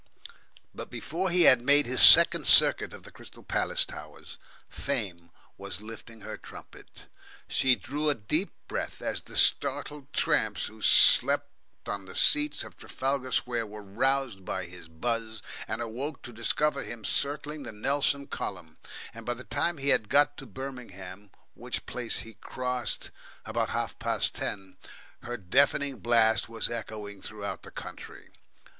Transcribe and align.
But 0.73 0.89
before 0.89 1.29
he 1.29 1.43
had 1.43 1.61
made 1.61 1.85
his 1.85 2.01
second 2.01 2.47
circuit 2.47 2.91
of 2.91 3.03
the 3.03 3.11
Crystal 3.11 3.43
Palace 3.43 3.85
towers, 3.85 4.39
Fame 4.67 5.29
was 5.59 5.79
lifting 5.79 6.21
her 6.21 6.37
trumpet, 6.37 7.05
she 7.47 7.75
drew 7.75 8.09
a 8.09 8.15
deep 8.15 8.51
breath 8.67 9.03
as 9.03 9.21
the 9.21 9.37
startled 9.37 10.11
tramps 10.11 10.65
who 10.65 10.81
sleep 10.81 11.41
on 11.85 12.05
the 12.05 12.15
seats 12.15 12.63
of 12.63 12.75
Trafalgar 12.77 13.31
Square 13.31 13.67
were 13.67 13.83
roused 13.83 14.43
by 14.43 14.65
his 14.65 14.87
buzz 14.87 15.43
and 15.67 15.83
awoke 15.83 16.23
to 16.23 16.33
discover 16.33 16.81
him 16.83 17.05
circling 17.05 17.61
the 17.61 17.71
Nelson 17.71 18.25
column, 18.25 18.77
and 19.13 19.23
by 19.23 19.35
the 19.35 19.43
time 19.43 19.77
he 19.77 19.89
had 19.89 20.09
got 20.09 20.35
to 20.37 20.47
Birmingham, 20.47 21.29
which 21.53 21.85
place 21.85 22.21
he 22.25 22.33
crossed 22.33 23.11
about 23.45 23.69
half 23.69 23.99
past 23.99 24.33
ten, 24.33 24.77
her 25.21 25.37
deafening 25.37 25.99
blast 25.99 26.49
was 26.49 26.71
echoing 26.71 27.21
throughout 27.21 27.61
the 27.61 27.69
country. 27.69 28.29